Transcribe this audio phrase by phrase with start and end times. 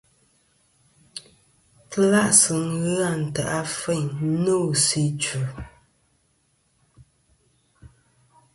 [1.89, 4.05] Telàsɨ ghɨ a ntè' afeyn
[4.43, 5.45] nô sɨ idvɨ̀.